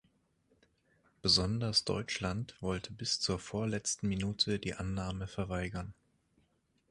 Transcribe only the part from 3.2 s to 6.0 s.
vorletzten Minute die Annahme verweigern.